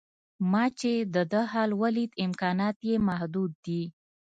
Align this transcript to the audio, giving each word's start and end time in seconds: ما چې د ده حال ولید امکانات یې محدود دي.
ما 0.51 0.63
چې 0.79 0.91
د 1.13 1.15
ده 1.31 1.41
حال 1.51 1.71
ولید 1.81 2.11
امکانات 2.25 2.77
یې 2.89 2.95
محدود 3.07 3.51
دي. 3.65 3.83